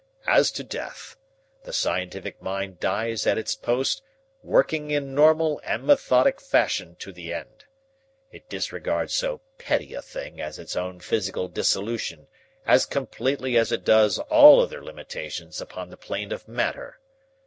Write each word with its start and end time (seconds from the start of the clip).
As 0.25 0.49
to 0.53 0.63
death, 0.63 1.15
the 1.63 1.71
scientific 1.71 2.41
mind 2.41 2.79
dies 2.79 3.27
at 3.27 3.37
its 3.37 3.53
post 3.53 4.01
working 4.41 4.89
in 4.89 5.13
normal 5.13 5.61
and 5.63 5.83
methodic 5.83 6.41
fashion 6.41 6.95
to 6.97 7.11
the 7.11 7.31
end. 7.31 7.65
It 8.31 8.49
disregards 8.49 9.13
so 9.13 9.41
petty 9.59 9.93
a 9.93 10.01
thing 10.01 10.41
as 10.41 10.57
its 10.57 10.75
own 10.75 11.01
physical 11.01 11.47
dissolution 11.47 12.25
as 12.65 12.87
completely 12.87 13.55
as 13.57 13.71
it 13.71 13.85
does 13.85 14.17
all 14.17 14.59
other 14.59 14.83
limitations 14.83 15.61
upon 15.61 15.91
the 15.91 15.97
plane 15.97 16.31
of 16.31 16.47
matter. 16.47 16.99